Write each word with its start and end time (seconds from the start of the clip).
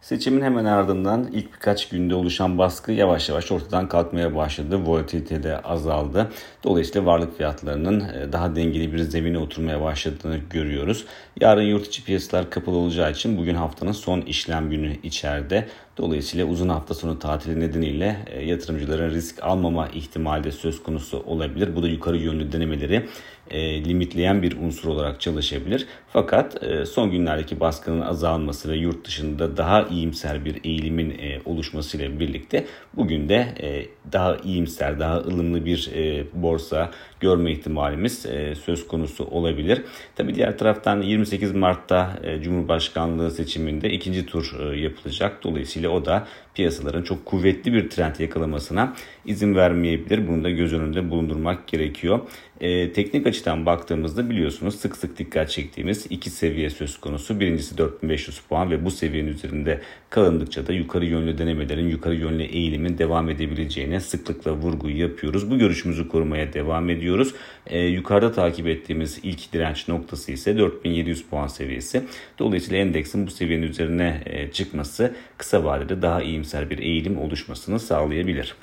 Seçimin 0.00 0.42
hemen 0.42 0.64
ardından 0.64 1.28
ilk 1.32 1.54
birkaç 1.54 1.88
günde 1.88 2.14
oluşan 2.14 2.58
baskı 2.58 2.92
yavaş 2.92 3.28
yavaş 3.28 3.52
ortadan 3.52 3.88
kalkmaya 3.88 4.36
başladı. 4.36 4.76
Volatilite 4.76 5.42
de 5.42 5.58
azaldı. 5.58 6.30
Dolayısıyla 6.64 7.06
varlık 7.06 7.36
fiyatlarının 7.36 8.00
e, 8.00 8.32
daha 8.32 8.56
dengeli 8.56 8.92
bir 8.92 8.98
zemine 8.98 9.38
oturmaya 9.38 9.80
başladığını 9.80 10.36
görüyoruz. 10.50 11.04
Yarın 11.40 11.62
yurt 11.62 11.86
içi 11.86 12.04
piyasalar 12.04 12.50
kapalı 12.50 12.76
olacağı 12.76 13.10
için 13.10 13.38
bugün 13.38 13.54
haftanın 13.54 13.92
son 13.92 14.20
işlem 14.20 14.70
günü 14.70 14.96
içeride. 15.02 15.68
Dolayısıyla 15.98 16.46
uzun 16.46 16.68
hafta 16.68 16.94
sonu 16.94 17.18
tatili 17.18 17.60
nedeniyle 17.60 18.16
e, 18.26 18.44
yatırımcıların 18.44 19.10
risk 19.10 19.42
almama 19.42 19.88
ihtimali 19.88 20.44
de 20.44 20.52
söz 20.52 20.82
konusu 20.82 21.22
olabilir. 21.26 21.76
Bu 21.76 21.82
da 21.82 21.88
yukarı 21.88 22.16
yönlü 22.16 22.52
denemeleri 22.52 23.06
e, 23.50 23.84
limitleyen 23.84 24.42
bir 24.42 24.56
unsur 24.56 24.88
olarak 24.88 25.20
çalışabilir. 25.20 25.86
Fakat 26.12 26.62
son 26.88 27.10
günlerdeki 27.10 27.60
baskının 27.60 28.00
azalması 28.00 28.68
ve 28.68 28.76
yurt 28.76 29.06
dışında 29.06 29.56
daha 29.56 29.86
iyimser 29.90 30.44
bir 30.44 30.60
eğilimin 30.64 31.10
e, 31.10 31.40
oluşmasıyla 31.44 32.20
birlikte 32.20 32.66
bugün 32.96 33.28
de 33.28 33.54
e, 33.62 33.86
daha 34.12 34.36
iyimser, 34.36 35.00
daha 35.00 35.16
ılımlı 35.16 35.64
bir 35.64 35.90
e, 35.94 36.24
borsa 36.32 36.90
görme 37.20 37.52
ihtimalimiz 37.52 38.26
e, 38.26 38.54
söz 38.54 38.88
konusu 38.88 39.24
olabilir. 39.24 39.82
Tabii 40.16 40.34
diğer 40.34 40.58
taraftan 40.58 41.02
28 41.02 41.52
Mart'ta 41.52 42.18
e, 42.22 42.42
Cumhurbaşkanlığı 42.42 43.30
seçiminde 43.30 43.90
ikinci 43.90 44.26
tur 44.26 44.60
e, 44.60 44.80
yapılacak. 44.80 45.44
Dolayısıyla 45.44 45.90
o 45.90 46.04
da 46.04 46.26
piyasaların 46.54 47.02
çok 47.02 47.26
kuvvetli 47.26 47.72
bir 47.72 47.90
trend 47.90 48.14
yakalamasına 48.18 48.94
izin 49.24 49.54
vermeyebilir. 49.54 50.28
Bunu 50.28 50.44
da 50.44 50.50
göz 50.50 50.72
önünde 50.72 51.10
bulundurmak 51.10 51.68
gerekiyor. 51.68 52.20
E, 52.60 52.92
teknik 52.92 53.26
açıdan 53.26 53.66
baktığımızda 53.66 54.30
biliyorsunuz 54.30 54.74
sık 54.74 54.96
sık 54.96 55.18
dikkat 55.18 55.50
çektiğimiz 55.50 56.06
iki 56.10 56.30
seviye 56.30 56.70
söz 56.70 57.00
konusu. 57.00 57.40
Birincisi 57.40 57.78
4500 57.78 58.40
puan 58.40 58.70
ve 58.70 58.84
bu 58.84 58.90
seviyenin 58.90 59.28
üzerinde 59.28 59.80
kalındıkça 60.10 60.66
da 60.66 60.72
yukarı 60.72 61.06
yönlü 61.06 61.38
denemelerin, 61.38 61.88
yukarı 61.88 62.14
yönlü 62.14 62.42
eğilimin 62.42 62.98
devam 62.98 63.30
edebileceğine 63.30 64.00
sıklıkla 64.00 64.52
vurgu 64.52 64.90
yapıyoruz. 64.90 65.50
Bu 65.50 65.58
görüşümüzü 65.58 66.08
korumaya 66.08 66.52
devam 66.52 66.90
ediyoruz. 66.90 67.34
E, 67.66 67.80
yukarıda 67.80 68.32
takip 68.32 68.66
ettiğimiz 68.66 69.20
ilk 69.22 69.52
direnç 69.52 69.88
noktası 69.88 70.32
ise 70.32 70.58
4700 70.58 71.22
puan 71.22 71.46
seviyesi. 71.46 72.02
Dolayısıyla 72.38 72.78
endeksin 72.78 73.26
bu 73.26 73.30
seviyenin 73.30 73.66
üzerine 73.66 74.22
e, 74.26 74.50
çıkması 74.50 75.14
kısa 75.36 75.64
vadede 75.64 76.02
daha 76.02 76.22
iyimser 76.22 76.70
bir 76.70 76.78
eğilim 76.78 77.18
oluşmasını 77.18 77.80
sağlayabilir. 77.80 78.54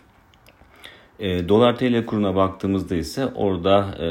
E, 1.19 1.49
dolar 1.49 1.77
TL 1.77 2.05
kuruna 2.05 2.35
baktığımızda 2.35 2.95
ise 2.95 3.25
orada 3.25 3.95
e, 3.99 4.07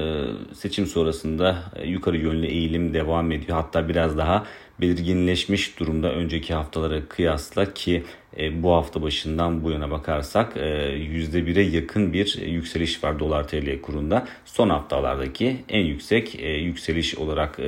seçim 0.54 0.86
sonrasında 0.86 1.56
e, 1.76 1.86
yukarı 1.88 2.16
yönlü 2.16 2.46
eğilim 2.46 2.94
devam 2.94 3.32
ediyor. 3.32 3.58
Hatta 3.58 3.88
biraz 3.88 4.18
daha 4.18 4.46
belirginleşmiş 4.80 5.80
durumda 5.80 6.12
önceki 6.12 6.54
haftalara 6.54 7.08
kıyasla 7.08 7.74
ki 7.74 8.04
e, 8.38 8.62
bu 8.62 8.72
hafta 8.72 9.02
başından 9.02 9.64
bu 9.64 9.70
yana 9.70 9.90
bakarsak 9.90 10.56
e, 10.56 10.60
%1'e 10.60 11.62
yakın 11.62 12.12
bir 12.12 12.38
yükseliş 12.46 13.04
var 13.04 13.18
dolar 13.18 13.48
TL 13.48 13.80
kurunda. 13.80 14.26
Son 14.44 14.68
haftalardaki 14.68 15.56
en 15.68 15.84
yüksek 15.84 16.34
e, 16.40 16.48
yükseliş 16.48 17.14
olarak 17.14 17.58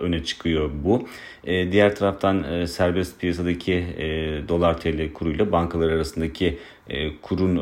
öne 0.00 0.24
çıkıyor 0.24 0.70
bu. 0.84 1.08
Diğer 1.46 1.96
taraftan 1.96 2.64
serbest 2.64 3.20
piyasadaki 3.20 3.84
dolar 4.48 4.80
TL 4.80 5.12
kuruyla 5.12 5.52
bankalar 5.52 5.90
arasındaki 5.90 6.58
kurun 7.22 7.56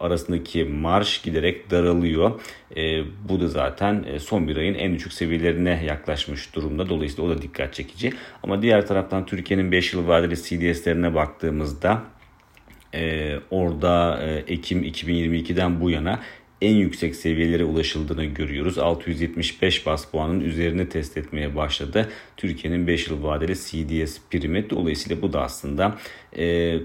arasındaki 0.00 0.64
marş 0.64 1.22
giderek 1.22 1.70
daralıyor. 1.70 2.40
Bu 3.28 3.40
da 3.40 3.48
zaten 3.48 4.04
son 4.18 4.48
bir 4.48 4.56
ayın 4.56 4.74
en 4.74 4.94
düşük 4.94 5.12
seviyelerine 5.12 5.84
yaklaşmış 5.86 6.54
durumda. 6.54 6.88
Dolayısıyla 6.88 7.30
o 7.30 7.36
da 7.36 7.42
dikkat 7.42 7.74
çekici. 7.74 8.12
Ama 8.42 8.62
diğer 8.62 8.86
taraftan 8.86 9.26
Türkiye'nin 9.26 9.72
5 9.72 9.92
yıl 9.92 10.08
vadeli 10.08 10.36
CDS'lerine 10.36 11.14
baktığımızda 11.14 11.93
e, 12.94 13.34
orada 13.50 14.22
e, 14.22 14.52
Ekim 14.52 14.84
2022'den 14.84 15.80
bu 15.80 15.90
yana 15.90 16.20
en 16.62 16.74
yüksek 16.74 17.16
seviyelere 17.16 17.64
ulaşıldığını 17.64 18.24
görüyoruz. 18.24 18.78
675 18.78 19.86
bas 19.86 20.10
puanın 20.10 20.40
üzerine 20.40 20.88
test 20.88 21.16
etmeye 21.16 21.56
başladı. 21.56 22.08
Türkiye'nin 22.36 22.86
5 22.86 23.08
yıl 23.08 23.22
vadeli 23.22 23.54
CDS 23.54 24.18
primi. 24.30 24.70
Dolayısıyla 24.70 25.22
bu 25.22 25.32
da 25.32 25.42
aslında 25.42 25.98
e, 26.36 26.78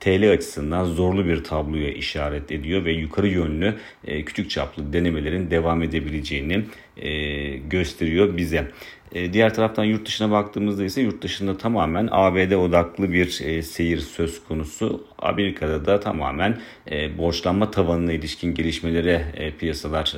TL 0.00 0.32
açısından 0.32 0.84
zorlu 0.84 1.26
bir 1.26 1.44
tabloya 1.44 1.92
işaret 1.92 2.52
ediyor 2.52 2.84
ve 2.84 2.92
yukarı 2.92 3.28
yönlü 3.28 3.74
e, 4.04 4.24
küçük 4.24 4.50
çaplı 4.50 4.92
denemelerin 4.92 5.50
devam 5.50 5.82
edebileceğini 5.82 6.64
e, 6.96 7.10
gösteriyor 7.56 8.36
bize. 8.36 8.70
E, 9.12 9.32
diğer 9.32 9.54
taraftan 9.54 9.84
yurt 9.84 10.06
dışına 10.06 10.30
baktığımızda 10.30 10.84
ise 10.84 11.00
yurt 11.00 11.22
dışında 11.22 11.56
tamamen 11.56 12.08
ABD 12.10 12.52
odaklı 12.52 13.12
bir 13.12 13.40
e, 13.44 13.62
seyir 13.62 13.98
söz 13.98 14.44
konusu. 14.44 15.04
Amerika'da 15.18 15.86
da 15.86 16.00
tamamen 16.00 16.58
e, 16.90 17.18
borçlanma 17.18 17.70
tavanına 17.70 18.12
ilişkin 18.12 18.54
gelişmelere 18.54 19.24
piyasalar 19.58 20.14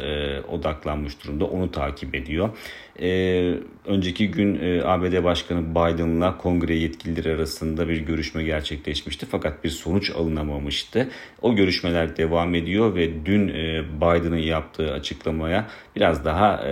odaklanmış 0.48 1.24
durumda. 1.24 1.44
Onu 1.44 1.70
takip 1.70 2.14
ediyor. 2.14 2.50
Önceki 3.84 4.30
gün 4.30 4.80
ABD 4.84 5.24
Başkanı 5.24 5.70
Biden'la 5.70 6.38
kongre 6.38 6.74
yetkilileri 6.74 7.34
arasında 7.34 7.88
bir 7.88 8.00
görüşme 8.00 8.42
gerçekleşmişti. 8.42 9.26
Fakat 9.30 9.64
bir 9.64 9.68
sonuç 9.68 10.10
alınamamıştı. 10.10 11.08
O 11.42 11.56
görüşmeler 11.56 12.16
devam 12.16 12.54
ediyor 12.54 12.94
ve 12.94 13.26
dün 13.26 13.48
Biden'ın 14.00 14.36
yaptığı 14.36 14.92
açıklamaya 14.92 15.66
biraz 15.96 16.24
daha 16.24 16.64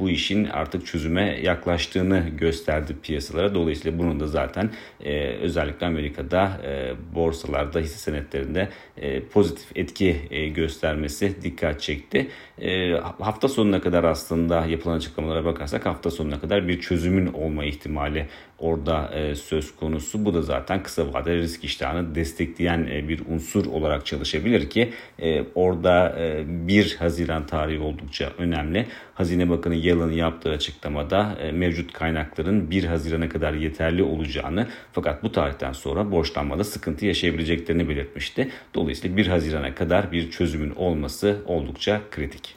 bu 0.00 0.10
işin 0.10 0.44
artık 0.44 0.86
çözüme 0.86 1.38
yaklaştığını 1.42 2.28
gösterdi 2.38 2.96
piyasalara. 3.02 3.54
Dolayısıyla 3.54 3.98
bunun 3.98 4.20
da 4.20 4.26
zaten 4.26 4.70
e, 5.04 5.26
özellikle 5.26 5.86
Amerika'da 5.86 6.60
e, 6.64 6.92
borsalarda 7.14 7.78
hisse 7.78 7.98
senetlerinde 7.98 8.68
e, 8.96 9.20
pozitif 9.20 9.76
etki 9.76 10.16
e, 10.30 10.48
göstermesi 10.48 11.42
dikkat 11.42 11.80
çekti. 11.80 12.28
E, 12.60 12.92
hafta 13.18 13.48
sonuna 13.48 13.80
kadar 13.80 14.04
aslında 14.04 14.66
yapılan 14.66 14.96
açıklamalara 14.96 15.44
bakarsak 15.44 15.86
hafta 15.86 16.10
sonuna 16.10 16.40
kadar 16.40 16.68
bir 16.68 16.80
çözümün 16.80 17.32
olma 17.32 17.64
ihtimali 17.64 18.26
orada 18.62 19.10
e, 19.14 19.34
söz 19.34 19.76
konusu. 19.76 20.24
Bu 20.24 20.34
da 20.34 20.42
zaten 20.42 20.82
kısa 20.82 21.12
vadeli 21.12 21.42
risk 21.42 21.64
iştahını 21.64 22.14
destekleyen 22.14 22.88
e, 22.92 23.08
bir 23.08 23.22
unsur 23.28 23.66
olarak 23.66 24.06
çalışabilir 24.06 24.70
ki 24.70 24.92
e, 25.18 25.44
orada 25.54 26.18
e, 26.18 26.44
1 26.46 26.96
Haziran 26.96 27.46
tarihi 27.46 27.80
oldukça 27.80 28.32
önemli. 28.38 28.86
Hazine 29.14 29.50
Bakanı 29.50 29.74
Yalın 29.74 30.12
yaptığı 30.12 30.50
açıklamada 30.50 31.31
e, 31.40 31.52
mevcut 31.52 31.92
kaynakların 31.92 32.70
1 32.70 32.84
Haziran'a 32.84 33.28
kadar 33.28 33.52
yeterli 33.52 34.02
olacağını 34.02 34.68
fakat 34.92 35.22
bu 35.22 35.32
tarihten 35.32 35.72
sonra 35.72 36.10
borçlanmada 36.10 36.64
sıkıntı 36.64 37.06
yaşayabileceklerini 37.06 37.88
belirtmişti. 37.88 38.48
Dolayısıyla 38.74 39.16
1 39.16 39.26
Haziran'a 39.26 39.74
kadar 39.74 40.12
bir 40.12 40.30
çözümün 40.30 40.70
olması 40.70 41.42
oldukça 41.46 42.00
kritik. 42.10 42.56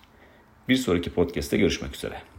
Bir 0.69 0.75
sonraki 0.75 1.09
podcast'te 1.09 1.57
görüşmek 1.57 1.95
üzere. 1.95 2.34